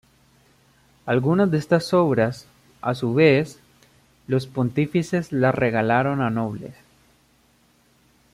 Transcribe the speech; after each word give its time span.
Algunas 1.05 1.51
de 1.51 1.59
estas 1.59 1.93
obras, 1.93 2.47
a 2.81 2.95
su 2.95 3.13
vez, 3.13 3.59
los 4.25 4.47
pontífices 4.47 5.31
las 5.31 5.53
regalaron 5.53 6.21
a 6.23 6.31
nobles. 6.31 6.73